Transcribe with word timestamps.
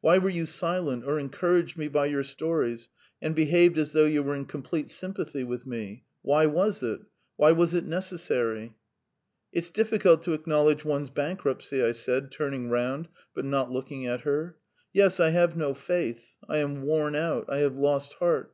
Why 0.00 0.16
were 0.16 0.30
you 0.30 0.46
silent 0.46 1.04
or 1.04 1.18
encouraged 1.18 1.76
me 1.76 1.88
by 1.88 2.06
your 2.06 2.24
stories, 2.24 2.88
and 3.20 3.34
behaved 3.36 3.76
as 3.76 3.92
though 3.92 4.06
you 4.06 4.22
were 4.22 4.34
in 4.34 4.46
complete 4.46 4.88
sympathy 4.88 5.44
with 5.44 5.66
me? 5.66 6.06
Why 6.22 6.46
was 6.46 6.82
it? 6.82 7.00
Why 7.36 7.52
was 7.52 7.74
it 7.74 7.84
necessary?" 7.84 8.76
"It's 9.52 9.70
difficult 9.70 10.22
to 10.22 10.32
acknowledge 10.32 10.86
one's 10.86 11.10
bankruptcy," 11.10 11.82
I 11.84 11.92
said, 11.92 12.32
turning 12.32 12.70
round, 12.70 13.08
but 13.34 13.44
not 13.44 13.70
looking 13.72 14.06
at 14.06 14.22
her. 14.22 14.56
"Yes, 14.94 15.20
I 15.20 15.28
have 15.32 15.54
no 15.54 15.74
faith; 15.74 16.32
I 16.48 16.56
am 16.60 16.80
worn 16.84 17.14
out. 17.14 17.44
I 17.50 17.58
have 17.58 17.76
lost 17.76 18.14
heart.. 18.14 18.52